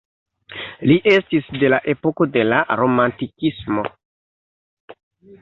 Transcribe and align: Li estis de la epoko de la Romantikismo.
Li 0.91 0.95
estis 1.11 1.51
de 1.63 1.69
la 1.73 1.79
epoko 1.93 2.27
de 2.39 2.47
la 2.47 2.63
Romantikismo. 2.81 3.87